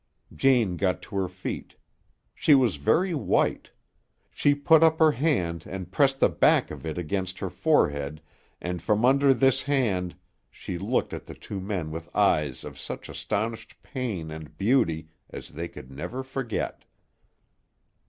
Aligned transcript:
Jane 0.35 0.77
got 0.77 1.03
to 1.03 1.15
her 1.17 1.27
feet. 1.27 1.75
She 2.33 2.55
was 2.55 2.77
very 2.77 3.13
white. 3.13 3.69
She 4.31 4.55
put 4.55 4.81
up 4.81 4.97
her 4.97 5.11
hand 5.11 5.65
and 5.67 5.91
pressed 5.91 6.19
the 6.19 6.27
back 6.27 6.71
of 6.71 6.87
it 6.87 6.97
against 6.97 7.37
her 7.37 7.51
forehead 7.51 8.19
and 8.59 8.81
from 8.81 9.05
under 9.05 9.31
this 9.31 9.61
hand 9.61 10.15
she 10.49 10.79
looked 10.79 11.13
at 11.13 11.27
the 11.27 11.35
two 11.35 11.59
men 11.59 11.91
with 11.91 12.09
eyes 12.15 12.63
of 12.63 12.79
such 12.79 13.09
astonished 13.09 13.75
pain 13.83 14.31
and 14.31 14.57
beauty 14.57 15.09
as 15.29 15.49
they 15.49 15.67
could 15.67 15.91
never 15.91 16.23
forget. 16.23 16.83